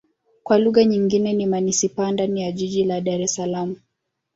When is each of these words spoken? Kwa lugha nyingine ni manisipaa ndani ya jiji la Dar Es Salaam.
Kwa 0.43 0.57
lugha 0.59 0.83
nyingine 0.83 1.33
ni 1.33 1.45
manisipaa 1.45 2.11
ndani 2.11 2.41
ya 2.41 2.51
jiji 2.51 2.83
la 2.85 3.01
Dar 3.01 3.21
Es 3.21 3.35
Salaam. 3.35 3.75